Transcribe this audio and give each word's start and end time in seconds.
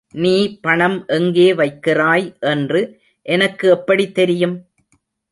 நீ 0.09 0.59
பணம் 0.61 1.07
எங்கே 1.07 1.53
வைக்கிறாய் 1.53 2.25
என்று 2.39 2.81
எனக்கு 3.25 3.69
எப்படி 3.69 4.11
தெரியும்? 4.11 4.55